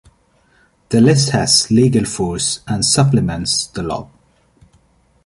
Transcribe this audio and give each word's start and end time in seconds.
The 0.89 0.99
list 0.99 1.29
has 1.29 1.69
legal 1.69 2.05
force 2.05 2.61
and 2.67 2.83
supplements 2.83 3.67
the 3.67 3.83
law. 3.83 4.09